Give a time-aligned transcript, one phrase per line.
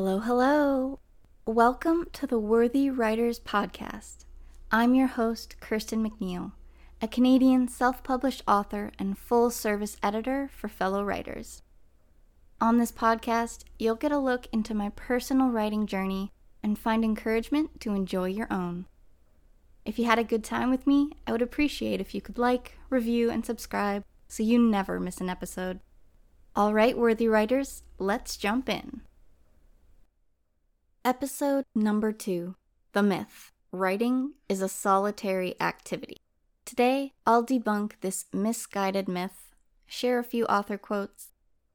[0.00, 1.00] Hello, hello.
[1.44, 4.26] Welcome to the Worthy Writers Podcast.
[4.70, 6.52] I'm your host, Kirsten McNeil,
[7.02, 11.62] a Canadian self published author and full service editor for fellow writers.
[12.60, 16.30] On this podcast, you'll get a look into my personal writing journey
[16.62, 18.86] and find encouragement to enjoy your own.
[19.84, 22.78] If you had a good time with me, I would appreciate if you could like,
[22.88, 25.80] review, and subscribe so you never miss an episode.
[26.54, 29.00] All right, worthy writers, let's jump in.
[31.08, 32.54] Episode number two
[32.92, 36.18] The Myth Writing is a Solitary Activity.
[36.66, 39.54] Today, I'll debunk this misguided myth,
[39.86, 41.28] share a few author quotes,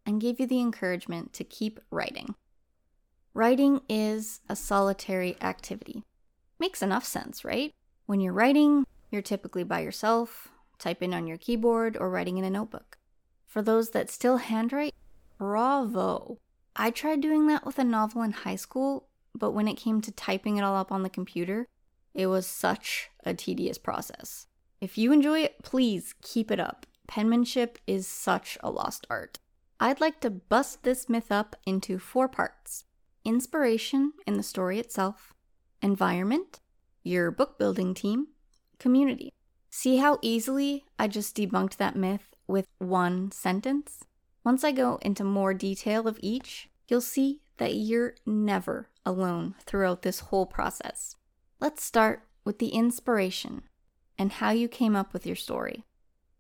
[0.06, 2.36] and give you the encouragement to keep writing.
[3.34, 6.04] Writing is a solitary activity.
[6.59, 7.73] Makes enough sense, right?
[8.06, 12.52] When you're writing, you're typically by yourself, typing on your keyboard, or writing in a
[12.52, 13.00] notebook.
[13.48, 14.94] For those that still handwrite,
[15.39, 16.38] bravo!
[16.76, 20.12] I tried doing that with a novel in high school but when it came to
[20.12, 21.67] typing it all up on the computer,
[22.14, 24.48] it was such a tedious process.
[24.80, 26.86] If you enjoy it, please keep it up.
[27.08, 29.39] Penmanship is such a lost art.
[29.80, 32.86] I'd like to bust this myth up into four parts
[33.26, 35.34] inspiration in the story itself,
[35.81, 36.59] environment,
[37.04, 38.28] your book building team,
[38.80, 39.31] community.
[39.70, 44.04] See how easily I just debunked that myth with one sentence?
[44.44, 50.02] Once I go into more detail of each, you'll see that you're never alone throughout
[50.02, 51.16] this whole process.
[51.60, 53.64] Let's start with the inspiration
[54.18, 55.86] and how you came up with your story.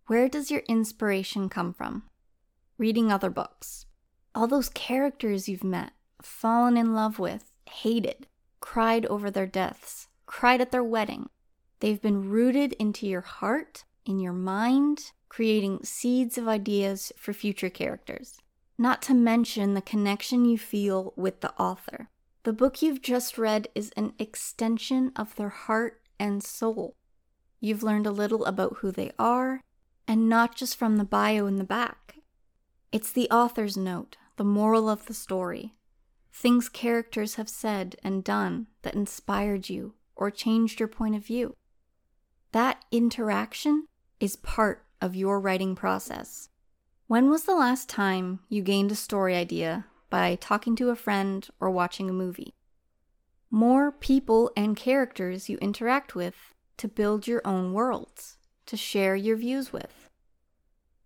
[0.07, 2.03] Where does your inspiration come from?
[2.77, 3.85] Reading other books.
[4.35, 8.27] All those characters you've met, fallen in love with, hated,
[8.59, 11.29] cried over their deaths, cried at their wedding.
[11.79, 17.69] They've been rooted into your heart, in your mind, creating seeds of ideas for future
[17.69, 18.39] characters.
[18.77, 22.09] Not to mention the connection you feel with the author.
[22.43, 26.95] The book you've just read is an extension of their heart and soul.
[27.59, 29.61] You've learned a little about who they are,
[30.07, 32.15] and not just from the bio in the back.
[32.91, 35.73] It's the author's note, the moral of the story,
[36.33, 41.55] things characters have said and done that inspired you or changed your point of view.
[42.51, 43.87] That interaction
[44.19, 46.49] is part of your writing process.
[47.13, 51.47] When was the last time you gained a story idea by talking to a friend
[51.59, 52.55] or watching a movie.
[53.51, 59.37] More people and characters you interact with to build your own worlds, to share your
[59.37, 60.09] views with.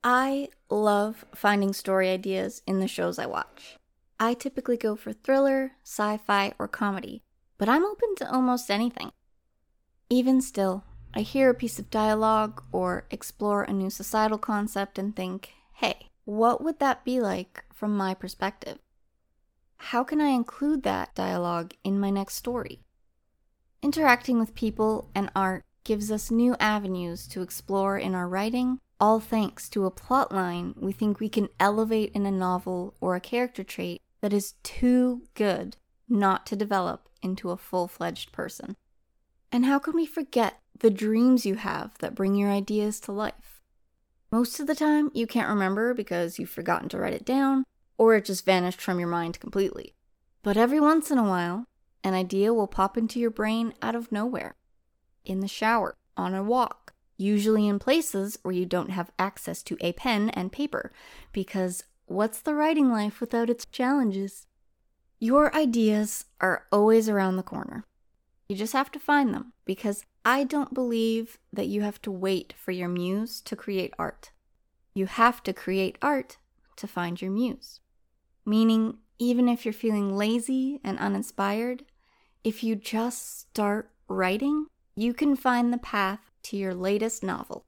[0.02, 3.76] I love finding story ideas in the shows I watch.
[4.18, 7.22] I typically go for thriller, sci fi, or comedy,
[7.58, 9.12] but I'm open to almost anything.
[10.10, 15.14] Even still, I hear a piece of dialogue or explore a new societal concept and
[15.14, 18.78] think, hey, what would that be like from my perspective?
[19.78, 22.82] how can I include that dialogue in my next story?
[23.82, 29.20] Interacting with people and art gives us new avenues to explore in our writing, all
[29.20, 33.64] thanks to a plotline we think we can elevate in a novel or a character
[33.64, 35.78] trait that is too good
[36.10, 38.76] not to develop into a full fledged person.
[39.52, 43.57] And how can we forget the dreams you have that bring your ideas to life?
[44.32, 47.64] Most of the time, you can't remember because you've forgotten to write it down,
[47.98, 49.94] or it just vanished from your mind completely.
[50.44, 51.66] But every once in a while,
[52.04, 54.56] an idea will pop into your brain out of nowhere.
[55.24, 59.78] In the shower, on a walk, usually in places where you don't have access to
[59.80, 60.92] a pen and paper,
[61.32, 64.46] because what's the writing life without its challenges?
[65.20, 67.86] Your ideas are always around the corner.
[68.50, 72.54] You just have to find them, because I don't believe that you have to wait
[72.58, 74.32] for your muse to create art.
[74.94, 76.38] You have to create art
[76.78, 77.82] to find your muse.
[78.46, 81.84] Meaning, even if you're feeling lazy and uninspired,
[82.44, 87.66] if you just start writing, you can find the path to your latest novel.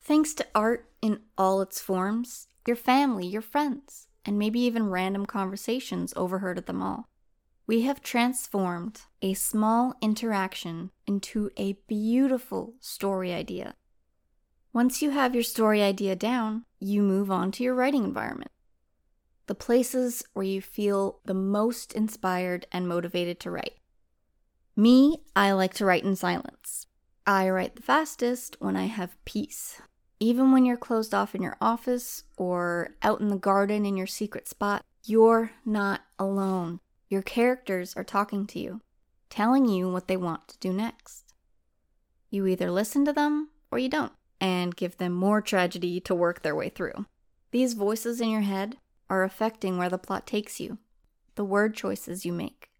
[0.00, 5.26] Thanks to art in all its forms, your family, your friends, and maybe even random
[5.26, 7.08] conversations overheard at the mall,
[7.66, 13.74] we have transformed a small interaction into a beautiful story idea.
[14.72, 18.50] Once you have your story idea down, you move on to your writing environment
[19.46, 23.78] the places where you feel the most inspired and motivated to write.
[24.76, 26.86] Me, I like to write in silence.
[27.26, 29.80] I write the fastest when I have peace.
[30.20, 34.06] Even when you're closed off in your office or out in the garden in your
[34.06, 36.80] secret spot, you're not alone.
[37.08, 38.80] Your characters are talking to you,
[39.30, 41.34] telling you what they want to do next.
[42.30, 46.42] You either listen to them or you don't, and give them more tragedy to work
[46.42, 47.06] their way through.
[47.52, 48.76] These voices in your head
[49.08, 50.78] are affecting where the plot takes you.
[51.36, 52.70] the word choices you make,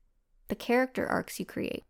[0.49, 1.85] the character arcs you create,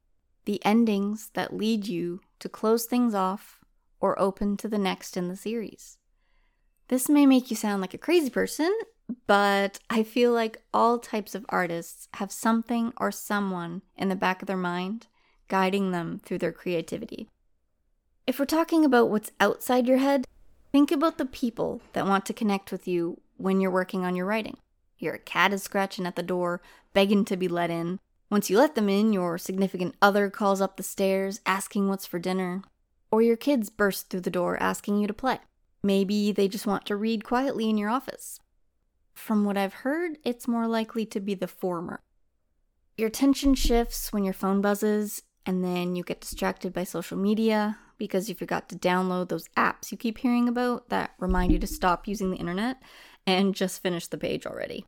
[0.45, 3.65] the endings that lead you to close things off
[4.01, 5.97] or open to the next in the series.
[6.89, 8.73] This may make you sound like a crazy person,
[9.27, 14.43] but I feel like all types of artists have something or someone in the back
[14.43, 15.07] of their mind
[15.49, 17.29] guiding them through their creativity.
[18.27, 20.27] If we're talking about what's outside your head,
[20.73, 24.27] think about the people that want to connect with you when you're working on your
[24.27, 24.57] writing.
[24.99, 26.61] Your cat is scratching at the door,
[26.93, 28.01] begging to be let in.
[28.31, 32.19] Once you let them in, your significant other calls up the stairs, asking what's for
[32.19, 32.63] dinner.
[33.13, 35.39] Or your kids burst through the door asking you to play.
[35.83, 38.41] Maybe they just want to read quietly in your office.
[39.17, 42.03] From what I've heard, it's more likely to be the former.
[42.97, 47.79] Your attention shifts when your phone buzzes, and then you get distracted by social media
[47.99, 51.67] because you forgot to download those apps you keep hearing about that remind you to
[51.67, 52.83] stop using the internet
[53.27, 54.85] and just finish the page already.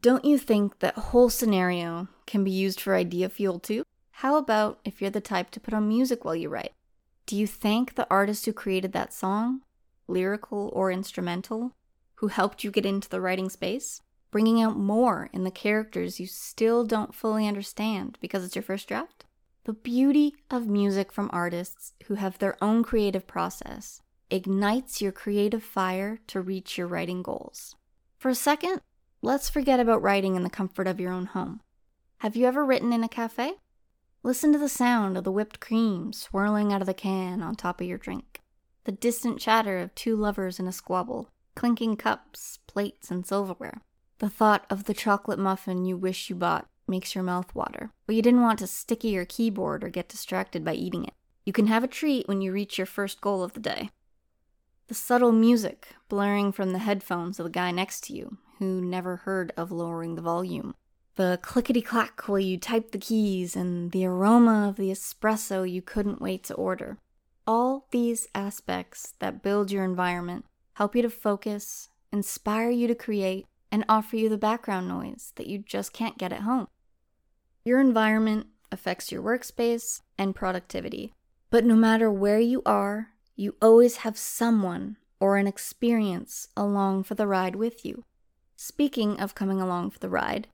[0.00, 3.84] Don't you think that whole scenario can be used for idea fuel too?
[4.10, 6.72] How about if you're the type to put on music while you write?
[7.26, 9.62] Do you thank the artist who created that song,
[10.08, 11.72] lyrical or instrumental,
[12.22, 16.26] who helped you get into the writing space, bringing out more in the characters you
[16.28, 19.24] still don't fully understand because it's your first draft?
[19.64, 25.64] The beauty of music from artists who have their own creative process ignites your creative
[25.64, 27.74] fire to reach your writing goals.
[28.18, 28.82] For a second,
[29.20, 31.60] let's forget about writing in the comfort of your own home.
[32.18, 33.54] Have you ever written in a cafe?
[34.22, 37.80] Listen to the sound of the whipped cream swirling out of the can on top
[37.80, 38.40] of your drink,
[38.84, 43.82] the distant chatter of two lovers in a squabble, clinking cups, plates, and silverware.
[44.18, 48.14] The thought of the chocolate muffin you wish you bought makes your mouth water, but
[48.14, 51.14] you didn't want to sticky your keyboard or get distracted by eating it.
[51.44, 53.90] You can have a treat when you reach your first goal of the day.
[54.88, 59.16] The subtle music blaring from the headphones of the guy next to you, who never
[59.16, 60.74] heard of lowering the volume.
[61.16, 65.82] The clickety clack while you type the keys, and the aroma of the espresso you
[65.82, 66.98] couldn't wait to order.
[67.46, 70.44] All these aspects that build your environment
[70.74, 75.46] help you to focus, inspire you to create, and offer you the background noise that
[75.46, 76.68] you just can't get at home.
[77.64, 81.14] Your environment affects your workspace and productivity,
[81.50, 87.14] but no matter where you are you always have someone or an experience along for
[87.14, 88.04] the ride with you.
[88.56, 90.48] Speaking of coming along for the ride,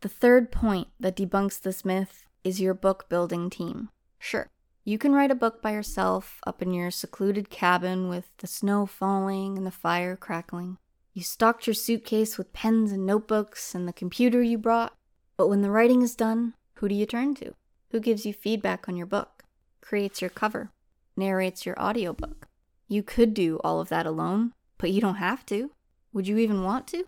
[0.00, 3.90] the third point that debunks this myth is your book building team.
[4.18, 4.48] Sure,
[4.84, 8.84] you can write a book by yourself up in your secluded cabin with the snow
[8.84, 10.78] falling and the fire crackling.
[11.12, 14.94] You stocked your suitcase with pens and notebooks and the computer you brought,
[15.36, 17.54] but when the writing is done, who do you turn to?
[17.90, 19.44] Who gives you feedback on your book?
[19.80, 20.70] Creates your cover?
[21.16, 22.48] narrates your audiobook.
[22.88, 25.70] You could do all of that alone, but you don't have to.
[26.12, 27.04] Would you even want to?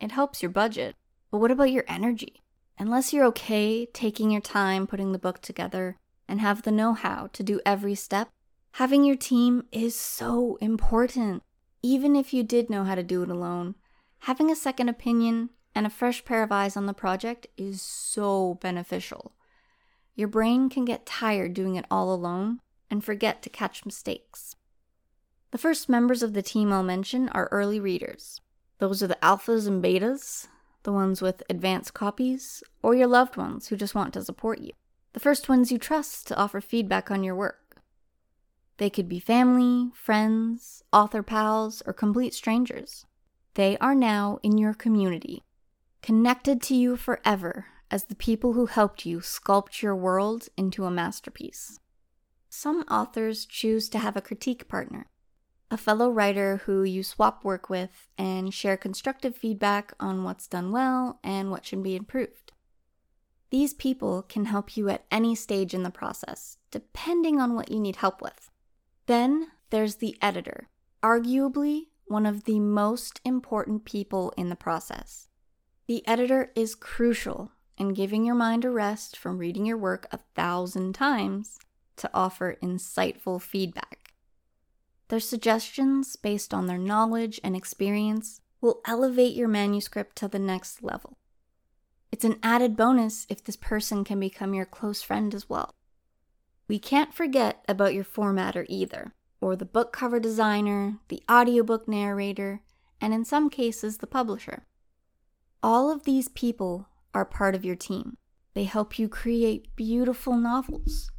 [0.00, 0.94] It helps your budget.
[1.30, 2.42] But what about your energy?
[2.78, 5.96] Unless you're okay taking your time putting the book together
[6.28, 8.30] and have the know how to do every step,
[8.72, 11.42] having your team is so important.
[11.82, 13.74] Even if you did know how to do it alone,
[14.20, 18.58] having a second opinion and a fresh pair of eyes on the project is so
[18.60, 19.32] beneficial.
[20.14, 22.60] Your brain can get tired doing it all alone,
[22.90, 24.56] and forget to catch mistakes.
[25.50, 28.40] The first members of the team I'll mention are early readers.
[28.78, 30.48] Those are the alphas and betas,
[30.82, 34.72] the ones with advanced copies, or your loved ones who just want to support you.
[35.16, 37.80] The first ones you trust to offer feedback on your work.
[38.76, 43.06] They could be family, friends, author pals, or complete strangers.
[43.54, 45.42] They are now in your community,
[46.02, 50.90] connected to you forever as the people who helped you sculpt your world into a
[50.90, 51.80] masterpiece.
[52.50, 55.06] Some authors choose to have a critique partner,
[55.70, 60.72] a fellow writer who you swap work with and share constructive feedback on what's done
[60.72, 62.52] well and what should be improved.
[63.50, 67.78] These people can help you at any stage in the process, depending on what you
[67.78, 68.50] need help with.
[69.06, 70.68] Then there's the editor,
[71.02, 75.28] arguably one of the most important people in the process.
[75.86, 80.18] The editor is crucial in giving your mind a rest from reading your work a
[80.34, 81.58] thousand times
[81.96, 84.12] to offer insightful feedback.
[85.08, 90.82] Their suggestions, based on their knowledge and experience, will elevate your manuscript to the next
[90.82, 91.18] level.
[92.12, 95.74] It's an added bonus if this person can become your close friend as well.
[96.68, 102.62] We can't forget about your formatter either, or the book cover designer, the audiobook narrator,
[103.00, 104.66] and in some cases, the publisher.
[105.62, 108.16] All of these people are part of your team.
[108.54, 111.10] They help you create beautiful novels,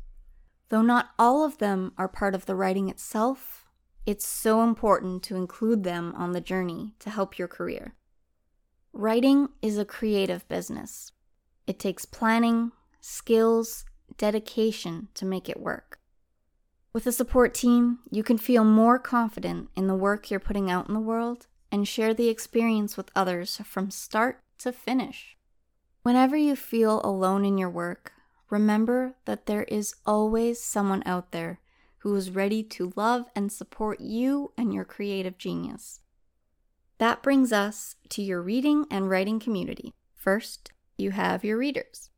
[0.69, 3.65] Though not all of them are part of the writing itself,
[4.05, 7.95] it's so important to include them on the journey to help your career.
[8.97, 11.11] Writing is a creative business.
[11.67, 13.85] It takes planning, skills,
[14.17, 15.99] dedication to make it work.
[16.93, 20.87] With a support team, you can feel more confident in the work you're putting out
[20.87, 25.37] in the world and share the experience with others from start to finish.
[26.01, 28.13] Whenever you feel alone in your work,
[28.49, 31.59] remember that there is always someone out there
[31.99, 35.99] who is ready to love and support you and your creative genius.
[36.99, 39.93] That brings us to your reading and writing community.
[40.15, 42.09] First, you have your readers,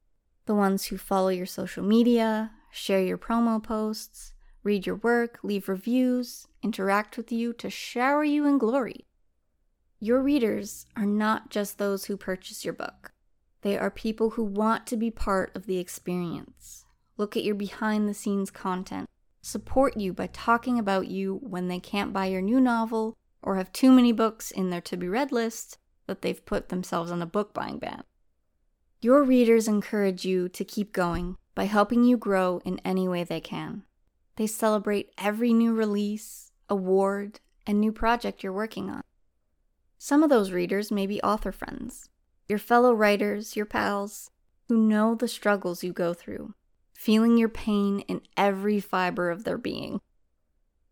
[0.45, 4.33] the ones who follow your social media, share your promo posts,
[4.63, 9.05] read your work, leave reviews, interact with you to shower you in glory.
[9.99, 13.11] Your readers are not just those who purchase your book.
[13.61, 16.85] They are people who want to be part of the experience,
[17.17, 19.09] look at your behind the scenes content,
[19.41, 23.71] support you by talking about you when they can't buy your new novel or have
[23.71, 25.77] too many books in their to be read list
[26.07, 28.03] that they've put themselves on a book buying ban.
[29.01, 33.39] Your readers encourage you to keep going by helping you grow in any way they
[33.39, 33.83] can.
[34.35, 39.03] They celebrate every new release, award, and new project you're working on.
[39.97, 42.09] Some of those readers may be author friends,
[42.47, 44.31] your fellow writers, your pals,
[44.67, 46.53] who know the struggles you go through,
[46.93, 49.99] feeling your pain in every fiber of their being.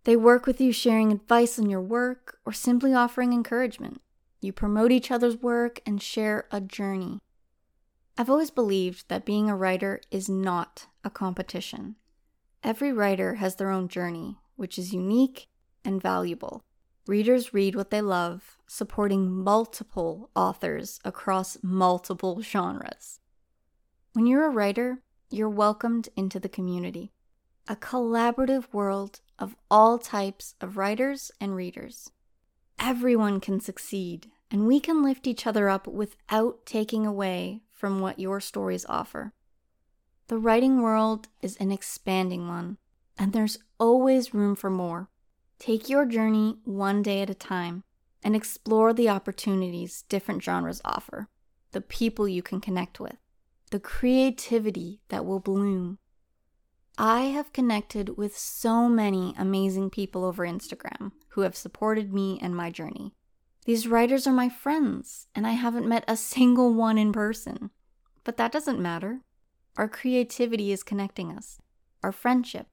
[0.07, 3.99] They work with you sharing advice on your work or simply offering encouragement.
[4.39, 7.19] You promote each other's work and share a journey.
[8.17, 11.97] I've always believed that being a writer is not a competition.
[12.63, 15.49] Every writer has their own journey, which is unique
[15.83, 16.63] and valuable.
[17.05, 23.19] Readers read what they love, supporting multiple authors across multiple genres.
[24.13, 27.11] When you're a writer, you're welcomed into the community,
[27.67, 32.11] a collaborative world of all types of writers and readers.
[32.79, 38.19] Everyone can succeed, and we can lift each other up without taking away from what
[38.19, 39.33] your stories offer.
[40.27, 42.77] The writing world is an expanding one,
[43.17, 45.09] and there's always room for more.
[45.59, 47.83] Take your journey one day at a time
[48.23, 51.29] and explore the opportunities different genres offer,
[51.71, 53.17] the people you can connect with,
[53.71, 55.97] the creativity that will bloom
[56.99, 62.55] I have connected with so many amazing people over Instagram who have supported me and
[62.55, 63.13] my journey.
[63.65, 67.69] These writers are my friends, and I haven't met a single one in person.
[68.23, 69.19] But that doesn't matter.
[69.77, 71.59] Our creativity is connecting us.
[72.01, 72.65] Our friendship,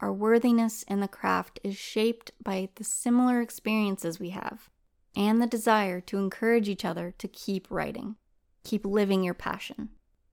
[0.00, 4.68] our worthiness in the craft is shaped by the similar experiences we have
[5.16, 8.16] and the desire to encourage each other to keep writing,
[8.62, 9.88] keep living your passion.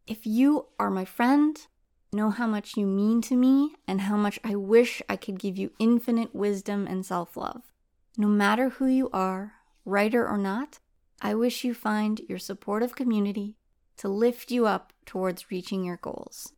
[0.06, 1.58] If you are my friend,
[2.14, 5.58] know how much you mean to me and how much I wish I could give
[5.58, 7.64] you infinite wisdom and self love.
[8.18, 9.54] No matter who you are,
[9.86, 10.80] writer or not,
[11.22, 13.56] I wish you find your supportive community
[13.98, 16.54] to lift you up towards reaching your goals.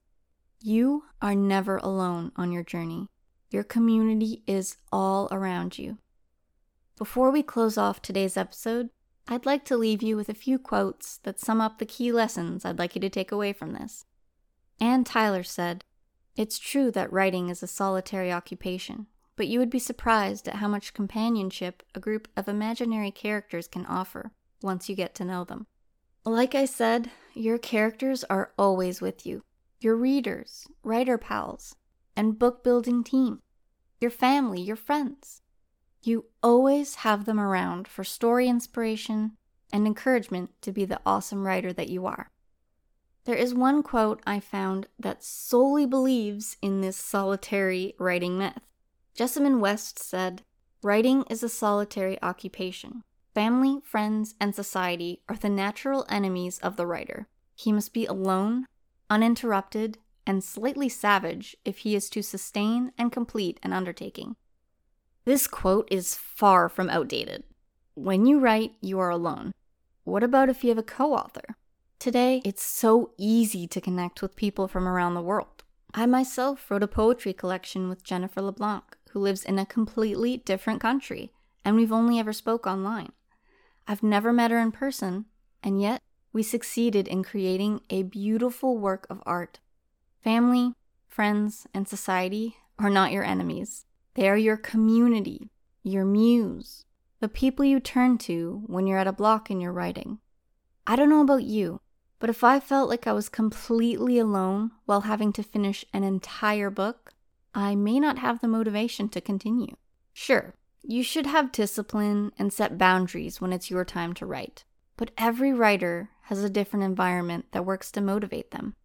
[0.61, 3.07] You are never alone on your journey.
[3.49, 5.97] Your community is all around you.
[6.97, 8.89] Before we close off today's episode,
[9.27, 12.65] I'd like to leave you with a few quotes that sum up the key lessons
[12.65, 14.05] I'd like you to take away from this.
[14.79, 15.83] Anne Tyler said,
[16.35, 20.67] It's true that writing is a solitary occupation, but you would be surprised at how
[20.67, 24.31] much companionship a group of imaginary characters can offer
[24.61, 25.67] once you get to know them.
[26.25, 29.43] Like I said, your characters are always with you
[29.81, 31.75] your readers, writer pals,
[32.15, 33.41] and book building team,
[34.01, 35.41] your family, your friends.
[36.01, 39.37] You always have them around for story inspiration
[39.71, 42.29] and encouragement to be the awesome writer that you are.
[43.29, 48.65] There is one quote I found that solely believes in this solitary writing myth.
[49.15, 50.41] Jessamyn West said,
[50.81, 53.03] Writing is a solitary occupation.
[53.35, 57.27] Family, friends, and society are the natural enemies of the writer.
[57.53, 58.65] He must be alone,
[59.11, 64.37] uninterrupted, and slightly savage if he is to sustain and complete an undertaking.
[65.25, 67.43] This quote is far from outdated.
[67.93, 69.53] When you write, you are alone.
[70.03, 71.58] What about if you have a co author?
[71.99, 75.65] Today, it's so easy to connect with people from around the world.
[75.93, 80.79] I myself wrote a poetry collection with Jennifer LeBlanc, who lives in a completely different
[80.79, 81.33] country,
[81.65, 83.11] and we've only ever spoke online.
[83.85, 85.25] I've never met her in person,
[85.61, 86.01] and yet
[86.31, 89.59] we succeeded in creating a beautiful work of art.
[90.23, 90.75] Family,
[91.09, 93.85] friends, and society are not your enemies.
[94.13, 95.49] They are your community,
[95.83, 96.85] your muse,
[97.19, 100.19] the people you turn to when you're at a block in your writing.
[100.87, 101.81] I don't know about you,
[102.19, 106.69] but if I felt like I was completely alone while having to finish an entire
[106.69, 107.13] book,
[107.55, 109.75] I may not have the motivation to continue.
[110.13, 114.63] Sure, you should have discipline and set boundaries when it's your time to write.
[114.99, 118.75] but every writer has a different environment that works to motivate them.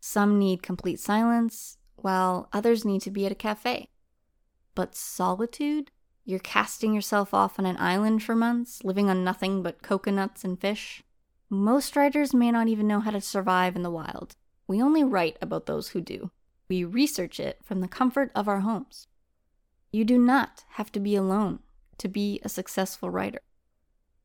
[0.00, 3.88] Some need complete silence, while others need to be at a cafe.
[4.74, 5.92] But solitude?
[6.24, 10.60] You're casting yourself off on an island for months, living on nothing but coconuts and
[10.60, 11.04] fish?
[11.50, 14.36] Most writers may not even know how to survive in the wild.
[14.66, 16.30] We only write about those who do.
[16.68, 19.06] We research it from the comfort of our homes.
[19.90, 21.60] You do not have to be alone
[21.96, 23.40] to be a successful writer.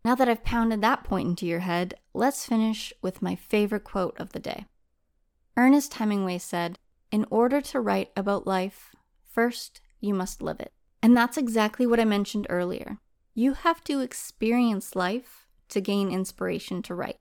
[0.03, 4.19] Now that I've pounded that point into your head, let's finish with my favorite quote
[4.19, 4.65] of the day.
[5.55, 6.77] Ernest Hemingway said,
[7.09, 10.73] In order to write about life, first you must live it.
[11.01, 12.97] And that's exactly what I mentioned earlier.
[13.33, 17.19] You have to experience life to gain inspiration to write.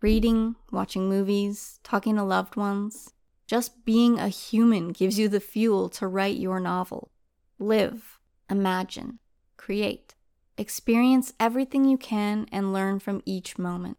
[0.00, 3.12] Reading, watching movies, talking to loved ones,
[3.46, 7.10] just being a human gives you the fuel to write your novel.
[7.58, 9.18] Live, imagine,
[9.56, 10.14] create.
[10.56, 13.96] Experience everything you can and learn from each moment.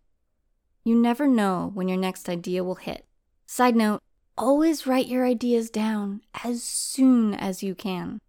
[0.83, 3.05] You never know when your next idea will hit.
[3.45, 4.01] Side note
[4.37, 8.19] always write your ideas down as soon as you can.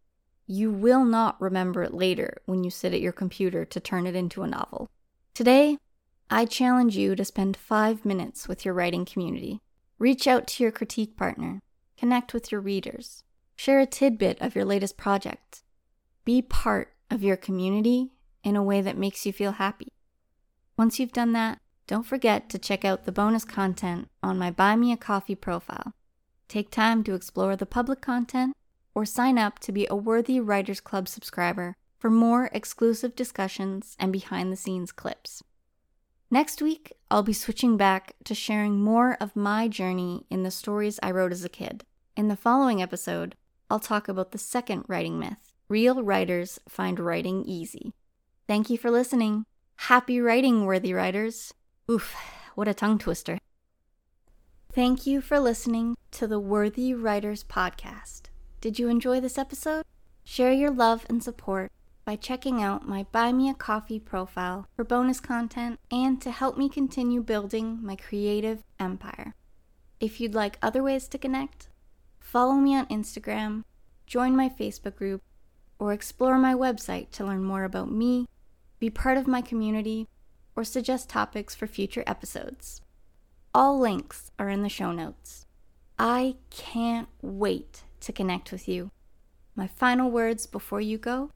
[0.47, 4.17] You will not remember it later when you sit at your computer to turn it
[4.17, 4.89] into a novel.
[5.41, 5.79] Today,
[6.29, 9.63] I challenge you to spend five minutes with your writing community.
[9.99, 11.63] Reach out to your critique partner,
[11.97, 13.23] connect with your readers,
[13.57, 15.63] share a tidbit of your latest project.
[16.27, 18.11] Be part of your community
[18.45, 19.89] in a way that makes you feel happy.
[20.77, 24.77] Once you've done that, don't forget to check out the bonus content on my Buy
[24.77, 25.95] Me a Coffee profile.
[26.49, 28.55] Take time to explore the public content
[28.95, 34.11] or sign up to be a Worthy Writers Club subscriber for more exclusive discussions and
[34.13, 35.45] behind the scenes clips.
[36.31, 40.99] Next week, I'll be switching back to sharing more of my journey in the stories
[41.03, 41.85] I wrote as a kid.
[42.17, 43.35] In the following episode,
[43.69, 47.93] I'll talk about the second writing myth real writers find writing easy.
[48.49, 49.45] Thank you for listening.
[49.77, 51.55] Happy writing, worthy writers.
[51.89, 52.17] Oof,
[52.57, 53.39] what a tongue twister.
[54.73, 58.23] Thank you for listening to the Worthy Writers Podcast.
[58.61, 59.85] Did you enjoy this episode?
[60.25, 61.71] Share your love and support
[62.11, 66.59] by checking out my Buy Me a Coffee profile for bonus content and to help
[66.59, 69.37] me continue building my creative empire.
[70.01, 71.69] If you'd like other ways to connect,
[72.19, 73.63] follow me on Instagram,
[74.09, 75.23] join my Facebook group,
[75.79, 78.27] or explore my website to learn more about me
[78.81, 80.09] be part of my community,
[80.57, 82.81] or suggest topics for future episodes.
[83.55, 85.47] All links are in the show notes.
[85.97, 88.91] I can't wait to connect with you.
[89.55, 91.31] My final words before you go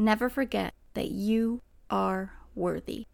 [0.00, 1.60] never forget that you
[1.90, 3.06] are worthy.